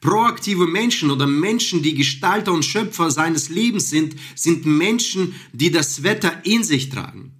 Proaktive 0.00 0.66
Menschen 0.66 1.10
oder 1.10 1.26
Menschen, 1.26 1.82
die 1.82 1.94
Gestalter 1.94 2.52
und 2.52 2.64
Schöpfer 2.64 3.10
seines 3.10 3.48
Lebens 3.48 3.90
sind, 3.90 4.16
sind 4.34 4.66
Menschen, 4.66 5.34
die 5.52 5.70
das 5.70 6.02
Wetter 6.02 6.44
in 6.44 6.62
sich 6.64 6.90
tragen. 6.90 7.32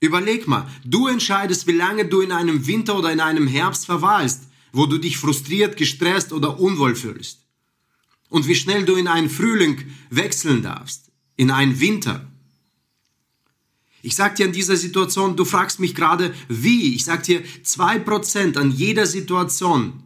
Überleg 0.00 0.46
mal, 0.46 0.70
du 0.84 1.08
entscheidest, 1.08 1.66
wie 1.66 1.72
lange 1.72 2.04
du 2.04 2.20
in 2.20 2.30
einem 2.30 2.66
Winter 2.66 2.96
oder 2.96 3.12
in 3.12 3.20
einem 3.20 3.48
Herbst 3.48 3.86
verweilst, 3.86 4.42
wo 4.72 4.86
du 4.86 4.98
dich 4.98 5.18
frustriert, 5.18 5.76
gestresst 5.76 6.32
oder 6.32 6.60
unwohl 6.60 6.94
fühlst. 6.94 7.40
Und 8.28 8.46
wie 8.46 8.54
schnell 8.54 8.84
du 8.84 8.94
in 8.94 9.08
einen 9.08 9.30
Frühling 9.30 9.78
wechseln 10.10 10.62
darfst, 10.62 11.10
in 11.36 11.50
einen 11.50 11.80
Winter. 11.80 12.30
Ich 14.02 14.14
sag 14.14 14.36
dir 14.36 14.46
in 14.46 14.52
dieser 14.52 14.76
Situation, 14.76 15.34
du 15.36 15.44
fragst 15.44 15.80
mich 15.80 15.94
gerade, 15.94 16.34
wie? 16.48 16.94
Ich 16.94 17.04
sag 17.04 17.24
dir, 17.24 17.42
zwei 17.62 17.98
Prozent 17.98 18.56
an 18.56 18.70
jeder 18.70 19.06
Situation 19.06 20.04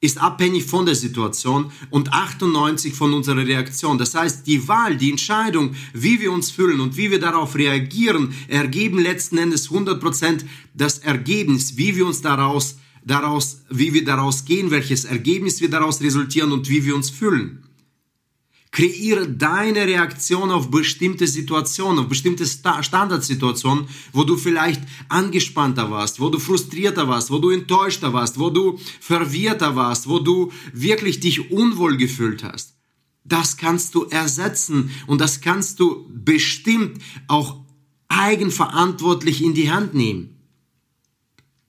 ist 0.00 0.18
abhängig 0.18 0.64
von 0.64 0.86
der 0.86 0.94
Situation 0.94 1.72
und 1.90 2.12
98 2.12 2.94
von 2.94 3.12
unserer 3.14 3.44
Reaktion. 3.44 3.98
Das 3.98 4.14
heißt, 4.14 4.46
die 4.46 4.68
Wahl, 4.68 4.96
die 4.96 5.10
Entscheidung, 5.10 5.74
wie 5.92 6.20
wir 6.20 6.30
uns 6.30 6.50
fühlen 6.50 6.80
und 6.80 6.96
wie 6.96 7.10
wir 7.10 7.18
darauf 7.18 7.56
reagieren, 7.56 8.34
ergeben 8.46 8.98
letzten 9.00 9.38
Endes 9.38 9.70
100% 9.70 10.44
das 10.74 10.98
Ergebnis, 10.98 11.76
wie 11.76 11.96
wir 11.96 12.06
uns 12.06 12.22
daraus, 12.22 12.78
daraus, 13.04 13.62
wie 13.70 13.92
wir 13.92 14.04
daraus 14.04 14.44
gehen, 14.44 14.70
welches 14.70 15.04
Ergebnis 15.04 15.60
wir 15.60 15.70
daraus 15.70 16.00
resultieren 16.00 16.52
und 16.52 16.68
wie 16.68 16.84
wir 16.84 16.94
uns 16.94 17.10
fühlen. 17.10 17.67
Kreiere 18.70 19.28
deine 19.28 19.86
Reaktion 19.86 20.50
auf 20.50 20.70
bestimmte 20.70 21.26
Situationen, 21.26 22.00
auf 22.00 22.08
bestimmte 22.08 22.46
Standardsituationen, 22.46 23.88
wo 24.12 24.24
du 24.24 24.36
vielleicht 24.36 24.82
angespannter 25.08 25.90
warst, 25.90 26.20
wo 26.20 26.28
du 26.28 26.38
frustrierter 26.38 27.08
warst, 27.08 27.30
wo 27.30 27.38
du 27.38 27.50
enttäuschter 27.50 28.12
warst, 28.12 28.38
wo 28.38 28.50
du 28.50 28.78
verwirrter 29.00 29.74
warst, 29.74 30.08
wo 30.08 30.18
du 30.18 30.52
wirklich 30.72 31.20
dich 31.20 31.50
unwohl 31.50 31.96
gefühlt 31.96 32.44
hast. 32.44 32.74
Das 33.24 33.56
kannst 33.56 33.94
du 33.94 34.04
ersetzen 34.04 34.90
und 35.06 35.20
das 35.20 35.40
kannst 35.40 35.80
du 35.80 36.06
bestimmt 36.10 37.02
auch 37.26 37.60
eigenverantwortlich 38.08 39.42
in 39.42 39.54
die 39.54 39.70
Hand 39.70 39.94
nehmen. 39.94 40.34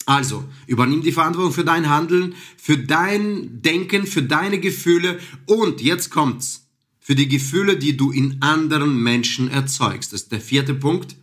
Also, 0.05 0.43
übernimm 0.67 1.01
die 1.01 1.11
Verantwortung 1.11 1.53
für 1.53 1.65
dein 1.65 1.89
Handeln, 1.89 2.33
für 2.57 2.77
dein 2.77 3.61
Denken, 3.61 4.07
für 4.07 4.23
deine 4.23 4.59
Gefühle 4.59 5.19
und 5.45 5.81
jetzt 5.81 6.09
kommt's 6.09 6.68
für 7.09 7.15
die 7.15 7.27
Gefühle, 7.27 7.75
die 7.75 7.97
du 7.97 8.11
in 8.11 8.39
anderen 8.39 9.01
Menschen 9.01 9.49
erzeugst. 9.49 10.13
Das 10.13 10.21
ist 10.21 10.31
der 10.31 10.39
vierte 10.39 10.75
Punkt. 10.75 11.15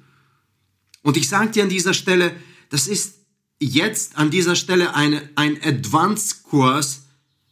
Und 1.03 1.17
ich 1.17 1.29
sage 1.29 1.53
dir 1.53 1.63
an 1.63 1.69
dieser 1.69 1.95
Stelle, 1.95 2.35
das 2.71 2.89
ist 2.89 3.21
jetzt 3.61 4.19
an 4.19 4.33
dieser 4.33 4.57
Stelle 4.57 4.97
eine, 4.97 5.31
ein 5.37 5.63
Advanced-Kurs 5.63 7.05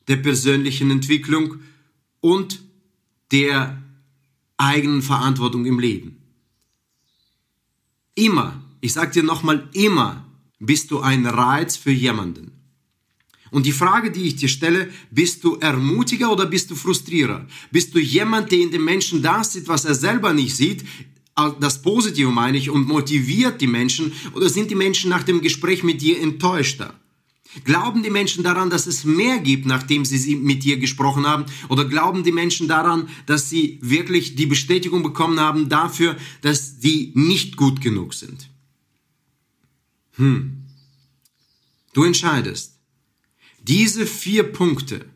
der 0.08 0.16
persönlichen 0.16 0.90
Entwicklung 0.90 1.60
und 2.20 2.60
der 3.30 3.80
eigenen 4.56 5.02
Verantwortung 5.02 5.64
im 5.64 5.78
Leben. 5.78 6.16
Immer, 8.16 8.64
ich 8.80 8.94
sage 8.94 9.12
dir 9.12 9.22
nochmal, 9.22 9.68
immer 9.74 10.26
bist 10.58 10.90
du 10.90 10.98
ein 10.98 11.24
Reiz 11.24 11.76
für 11.76 11.92
jemanden. 11.92 12.50
Und 13.54 13.66
die 13.66 13.72
Frage, 13.72 14.10
die 14.10 14.24
ich 14.24 14.34
dir 14.34 14.48
stelle, 14.48 14.90
bist 15.12 15.44
du 15.44 15.54
Ermutiger 15.54 16.32
oder 16.32 16.44
bist 16.44 16.72
du 16.72 16.74
Frustrierer? 16.74 17.46
Bist 17.70 17.94
du 17.94 18.00
jemand, 18.00 18.50
der 18.50 18.58
in 18.58 18.72
den 18.72 18.82
Menschen 18.82 19.22
das 19.22 19.52
sieht, 19.52 19.68
was 19.68 19.84
er 19.84 19.94
selber 19.94 20.32
nicht 20.32 20.56
sieht? 20.56 20.84
Das 21.60 21.80
Positive 21.80 22.32
meine 22.32 22.58
ich 22.58 22.68
und 22.68 22.88
motiviert 22.88 23.60
die 23.60 23.68
Menschen 23.68 24.12
oder 24.32 24.48
sind 24.48 24.72
die 24.72 24.74
Menschen 24.74 25.08
nach 25.08 25.22
dem 25.22 25.40
Gespräch 25.40 25.84
mit 25.84 26.02
dir 26.02 26.20
enttäuschter? 26.20 26.98
Glauben 27.62 28.02
die 28.02 28.10
Menschen 28.10 28.42
daran, 28.42 28.70
dass 28.70 28.88
es 28.88 29.04
mehr 29.04 29.38
gibt, 29.38 29.66
nachdem 29.66 30.04
sie 30.04 30.34
mit 30.34 30.64
dir 30.64 30.78
gesprochen 30.78 31.24
haben? 31.24 31.44
Oder 31.68 31.84
glauben 31.84 32.24
die 32.24 32.32
Menschen 32.32 32.66
daran, 32.66 33.08
dass 33.26 33.50
sie 33.50 33.78
wirklich 33.82 34.34
die 34.34 34.46
Bestätigung 34.46 35.04
bekommen 35.04 35.38
haben 35.38 35.68
dafür, 35.68 36.16
dass 36.40 36.80
sie 36.80 37.12
nicht 37.14 37.56
gut 37.56 37.80
genug 37.80 38.14
sind? 38.14 38.50
Hm. 40.16 40.64
Du 41.92 42.02
entscheidest. 42.02 42.73
Diese 43.66 44.04
vier 44.04 44.42
Punkte, 44.42 45.06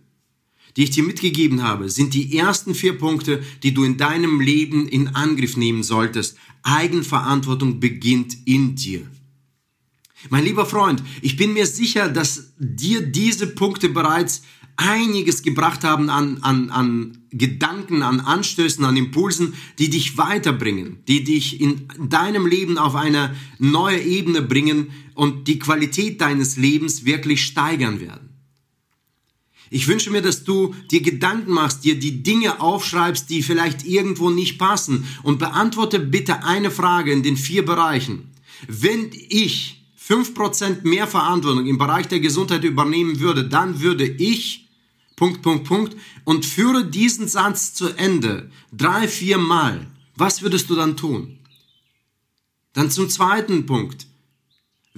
die 0.76 0.85
ich 0.85 0.90
dir 0.90 1.02
mitgegeben 1.02 1.62
habe, 1.62 1.90
sind 1.90 2.14
die 2.14 2.38
ersten 2.38 2.75
vier 2.75 2.97
Punkte, 2.97 3.43
die 3.62 3.75
du 3.75 3.85
in 3.85 3.99
deinem 3.99 4.40
Leben 4.40 4.88
in 4.88 5.09
Angriff 5.09 5.59
nehmen 5.59 5.83
solltest. 5.83 6.38
Eigenverantwortung 6.62 7.78
beginnt 7.78 8.37
in 8.47 8.75
dir. 8.75 9.07
Mein 10.31 10.45
lieber 10.45 10.64
Freund, 10.64 11.02
ich 11.21 11.37
bin 11.37 11.52
mir 11.52 11.67
sicher, 11.67 12.09
dass 12.09 12.55
dir 12.59 13.02
diese 13.02 13.49
Punkte 13.49 13.90
bereits 13.90 14.43
einiges 14.76 15.43
gebracht 15.43 15.85
haben 15.85 16.09
an, 16.09 16.38
an, 16.38 16.71
an 16.71 17.19
Gedanken, 17.31 18.02
an 18.02 18.21
Anstößen, 18.21 18.85
an 18.85 18.97
Impulsen, 18.97 19.55
die 19.78 19.90
dich 19.90 20.17
weiterbringen, 20.17 21.00
die 21.07 21.23
dich 21.23 21.61
in 21.61 21.87
deinem 21.99 22.47
Leben 22.47 22.78
auf 22.78 22.95
eine 22.95 23.37
neue 23.59 24.00
Ebene 24.00 24.40
bringen 24.40 24.90
und 25.14 25.49
die 25.49 25.59
Qualität 25.59 26.21
deines 26.23 26.57
Lebens 26.57 27.05
wirklich 27.05 27.45
steigern 27.45 28.00
werden. 28.00 28.27
Ich 29.70 29.87
wünsche 29.88 30.10
mir, 30.10 30.22
dass 30.22 30.44
du 30.44 30.75
dir 30.90 31.02
Gedanken 31.02 31.52
machst, 31.52 31.84
dir 31.84 31.98
die 31.98 32.22
Dinge 32.22 32.60
aufschreibst, 32.60 33.28
die 33.28 33.42
vielleicht 33.42 33.84
irgendwo 33.84 34.30
nicht 34.30 34.58
passen 34.58 35.06
und 35.22 35.38
beantworte 35.38 35.98
bitte 35.98 36.44
eine 36.44 36.70
Frage 36.70 37.12
in 37.12 37.22
den 37.22 37.37
vier 37.37 37.64
Bereichen. 37.64 38.30
Wenn 38.66 39.10
ich 39.12 39.82
5% 40.08 40.87
mehr 40.87 41.06
Verantwortung 41.06 41.66
im 41.66 41.78
Bereich 41.78 42.08
der 42.08 42.20
Gesundheit 42.20 42.64
übernehmen 42.64 43.20
würde, 43.20 43.44
dann 43.44 43.80
würde 43.80 44.06
ich, 44.06 44.68
Punkt, 45.16 45.42
Punkt, 45.42 45.64
Punkt, 45.64 45.96
und 46.25 46.46
führe 46.46 46.84
diesen 46.87 47.28
Satz 47.28 47.75
zu 47.75 47.90
Ende, 47.90 48.50
drei, 48.72 49.06
vier 49.06 49.38
Mal. 49.38 49.87
Was 50.16 50.42
würdest 50.42 50.70
du 50.70 50.76
dann 50.76 50.96
tun? 50.96 51.38
Dann 52.72 52.90
zum 52.90 53.08
zweiten 53.08 53.66
Punkt. 53.66 54.06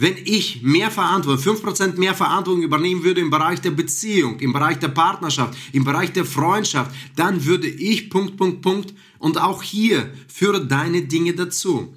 Wenn 0.00 0.16
ich 0.24 0.62
mehr 0.62 0.90
Verantwortung, 0.90 1.56
5% 1.56 1.98
mehr 1.98 2.14
Verantwortung 2.14 2.62
übernehmen 2.62 3.04
würde 3.04 3.20
im 3.20 3.28
Bereich 3.28 3.60
der 3.60 3.72
Beziehung, 3.72 4.40
im 4.40 4.54
Bereich 4.54 4.78
der 4.78 4.88
Partnerschaft, 4.88 5.58
im 5.72 5.84
Bereich 5.84 6.10
der 6.14 6.24
Freundschaft, 6.24 6.90
dann 7.16 7.44
würde 7.44 7.68
ich 7.68 8.08
Punkt, 8.08 8.38
Punkt, 8.38 8.62
Punkt 8.62 8.94
und 9.18 9.36
auch 9.36 9.62
hier 9.62 10.10
führe 10.26 10.64
deine 10.64 11.02
Dinge 11.02 11.34
dazu. 11.34 11.94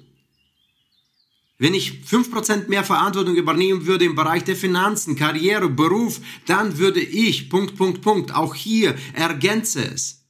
Wenn 1.56 1.72
ich 1.72 2.02
5% 2.06 2.68
mehr 2.68 2.84
Verantwortung 2.84 3.36
übernehmen 3.36 3.86
würde 3.86 4.04
im 4.04 4.14
Bereich 4.14 4.44
der 4.44 4.56
Finanzen, 4.56 5.16
Karriere, 5.16 5.70
Beruf, 5.70 6.20
dann 6.44 6.76
würde 6.76 7.00
ich 7.00 7.48
Punkt, 7.48 7.74
Punkt, 7.74 8.02
Punkt 8.02 8.34
auch 8.34 8.54
hier 8.54 8.96
ergänze 9.14 9.82
es. 9.82 10.20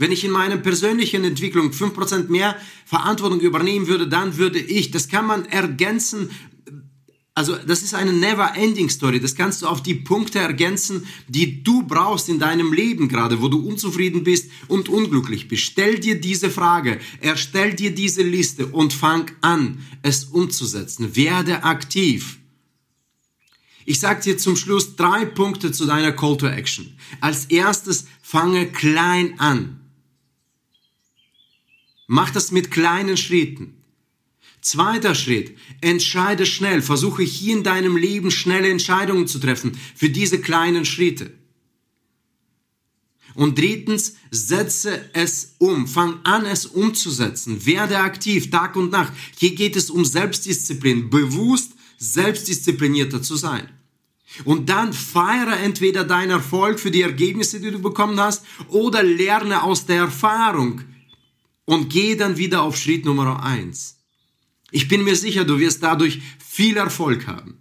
Wenn 0.00 0.12
ich 0.12 0.22
in 0.24 0.30
meiner 0.30 0.58
persönlichen 0.58 1.24
Entwicklung 1.24 1.72
5% 1.72 2.28
mehr 2.28 2.56
Verantwortung 2.84 3.40
übernehmen 3.40 3.88
würde, 3.88 4.06
dann 4.06 4.36
würde 4.36 4.60
ich, 4.60 4.92
das 4.92 5.08
kann 5.08 5.26
man 5.26 5.46
ergänzen 5.46 6.30
also 7.38 7.54
das 7.54 7.84
ist 7.84 7.94
eine 7.94 8.12
never-ending 8.12 8.90
Story. 8.90 9.20
Das 9.20 9.36
kannst 9.36 9.62
du 9.62 9.68
auf 9.68 9.80
die 9.80 9.94
Punkte 9.94 10.40
ergänzen, 10.40 11.06
die 11.28 11.62
du 11.62 11.84
brauchst 11.84 12.28
in 12.28 12.40
deinem 12.40 12.72
Leben 12.72 13.06
gerade, 13.06 13.40
wo 13.40 13.46
du 13.46 13.60
unzufrieden 13.60 14.24
bist 14.24 14.50
und 14.66 14.88
unglücklich 14.88 15.46
bist. 15.46 15.62
Stell 15.62 16.00
dir 16.00 16.20
diese 16.20 16.50
Frage, 16.50 16.98
erstell 17.20 17.74
dir 17.74 17.94
diese 17.94 18.22
Liste 18.22 18.66
und 18.66 18.92
fang 18.92 19.30
an, 19.40 19.78
es 20.02 20.24
umzusetzen. 20.24 21.14
Werde 21.14 21.62
aktiv. 21.62 22.38
Ich 23.84 24.00
sage 24.00 24.20
dir 24.20 24.36
zum 24.36 24.56
Schluss 24.56 24.96
drei 24.96 25.24
Punkte 25.24 25.70
zu 25.70 25.86
deiner 25.86 26.10
Call 26.10 26.38
to 26.38 26.48
Action. 26.48 26.92
Als 27.20 27.44
erstes, 27.44 28.06
fange 28.20 28.66
klein 28.66 29.38
an. 29.38 29.78
Mach 32.08 32.30
das 32.30 32.50
mit 32.50 32.72
kleinen 32.72 33.16
Schritten. 33.16 33.77
Zweiter 34.68 35.14
Schritt, 35.14 35.56
entscheide 35.80 36.44
schnell, 36.44 36.82
versuche 36.82 37.22
hier 37.22 37.56
in 37.56 37.62
deinem 37.62 37.96
Leben 37.96 38.30
schnelle 38.30 38.68
Entscheidungen 38.68 39.26
zu 39.26 39.38
treffen 39.38 39.78
für 39.94 40.10
diese 40.10 40.42
kleinen 40.42 40.84
Schritte. 40.84 41.32
Und 43.34 43.56
drittens, 43.56 44.16
setze 44.30 45.08
es 45.14 45.54
um, 45.56 45.88
fang 45.88 46.20
an 46.24 46.44
es 46.44 46.66
umzusetzen, 46.66 47.64
werde 47.64 47.98
aktiv, 48.00 48.50
Tag 48.50 48.76
und 48.76 48.92
Nacht. 48.92 49.14
Hier 49.38 49.54
geht 49.54 49.74
es 49.74 49.88
um 49.88 50.04
Selbstdisziplin, 50.04 51.08
bewusst 51.08 51.72
selbstdisziplinierter 51.96 53.22
zu 53.22 53.36
sein. 53.36 53.70
Und 54.44 54.68
dann 54.68 54.92
feiere 54.92 55.58
entweder 55.60 56.04
deinen 56.04 56.32
Erfolg 56.32 56.78
für 56.78 56.90
die 56.90 57.02
Ergebnisse, 57.02 57.58
die 57.58 57.70
du 57.70 57.78
bekommen 57.78 58.20
hast, 58.20 58.44
oder 58.68 59.02
lerne 59.02 59.62
aus 59.62 59.86
der 59.86 59.96
Erfahrung 59.96 60.82
und 61.64 61.88
gehe 61.88 62.18
dann 62.18 62.36
wieder 62.36 62.60
auf 62.62 62.76
Schritt 62.76 63.06
Nummer 63.06 63.42
eins. 63.42 63.97
Ich 64.70 64.88
bin 64.88 65.04
mir 65.04 65.16
sicher, 65.16 65.44
du 65.44 65.58
wirst 65.58 65.82
dadurch 65.82 66.20
viel 66.38 66.76
Erfolg 66.76 67.26
haben. 67.26 67.58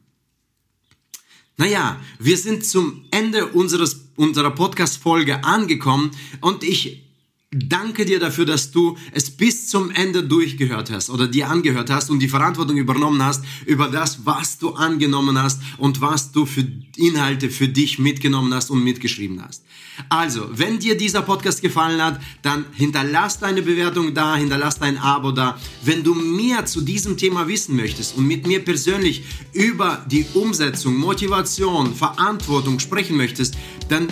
Naja, 1.58 2.00
wir 2.20 2.38
sind 2.38 2.66
zum 2.66 3.06
Ende 3.12 3.48
unseres, 3.48 4.12
unserer 4.16 4.52
Podcast-Folge 4.52 5.44
angekommen 5.44 6.12
und 6.42 6.64
ich 6.64 7.07
danke 7.52 8.04
dir 8.04 8.20
dafür, 8.20 8.46
dass 8.46 8.72
du 8.72 8.98
es 9.14 9.32
bis 9.32 9.70
zum 9.70 9.90
Ende 9.92 10.24
durchgehört 10.24 10.92
hast 10.92 11.10
oder 11.10 11.28
dir 11.28 11.50
angehört 11.50 11.90
hast 11.90 12.10
und 12.10 12.20
die 12.20 12.28
Verantwortung 12.28 12.76
übernommen 12.76 13.24
hast 13.24 13.44
über 13.66 13.88
das, 13.88 14.26
was 14.26 14.58
du 14.58 14.72
angenommen 14.72 15.42
hast 15.42 15.62
und 15.78 16.02
was 16.02 16.34
du 16.34 16.46
für 16.46 16.68
Inhalte 16.98 17.50
für 17.50 17.70
dich 17.70 18.00
mitgenommen 18.00 18.54
hast 18.54 18.70
und 18.70 18.84
mitgeschrieben 18.84 19.42
hast. 19.42 19.64
Also, 20.10 20.50
wenn 20.52 20.80
dir 20.80 20.98
dieser 20.98 21.22
Podcast 21.22 21.62
gefallen 21.62 22.04
hat, 22.04 22.22
dann 22.42 22.66
hinterlass 22.74 23.40
deine 23.40 23.62
Bewertung 23.62 24.14
da, 24.14 24.36
hinterlass 24.36 24.78
dein 24.78 24.98
Abo 24.98 25.32
da. 25.32 25.58
Wenn 25.84 26.04
du 26.04 26.14
mehr 26.14 26.66
zu 26.66 26.82
diesem 26.82 27.18
Thema 27.18 27.48
wissen 27.48 27.78
möchtest 27.78 28.18
und 28.18 28.28
mit 28.28 28.46
mir 28.46 28.60
persönlich 28.64 29.24
über 29.54 30.06
die 30.12 30.26
Umsetzung, 30.34 30.98
Motivation, 30.98 31.96
Verantwortung 31.96 32.80
sprechen 32.80 33.16
möchtest, 33.16 33.56
dann 33.90 34.10